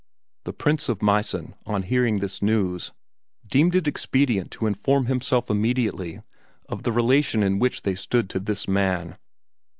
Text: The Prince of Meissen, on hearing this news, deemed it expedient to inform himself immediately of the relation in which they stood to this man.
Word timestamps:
The 0.45 0.51
Prince 0.53 0.89
of 0.89 1.03
Meissen, 1.03 1.53
on 1.67 1.83
hearing 1.83 2.17
this 2.17 2.41
news, 2.41 2.91
deemed 3.45 3.75
it 3.75 3.87
expedient 3.87 4.49
to 4.53 4.65
inform 4.65 5.05
himself 5.05 5.47
immediately 5.47 6.23
of 6.67 6.81
the 6.81 6.91
relation 6.91 7.43
in 7.43 7.59
which 7.59 7.83
they 7.83 7.93
stood 7.93 8.27
to 8.31 8.39
this 8.39 8.67
man. 8.67 9.15